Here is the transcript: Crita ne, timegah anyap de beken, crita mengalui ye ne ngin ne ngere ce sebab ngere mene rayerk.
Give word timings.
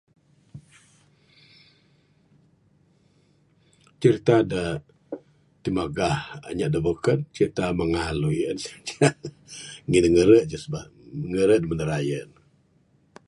Crita 3.99 4.35
ne, 4.51 4.63
timegah 5.61 6.17
anyap 6.47 6.69
de 6.73 6.79
beken, 6.87 7.19
crita 7.33 7.65
mengalui 7.79 8.35
ye 8.41 8.51
ne 8.57 8.67
ngin 9.87 10.01
ne 10.03 10.09
ngere 10.13 10.37
ce 10.49 10.57
sebab 10.63 10.85
ngere 11.31 11.55
mene 11.67 11.83
rayerk. 11.89 12.31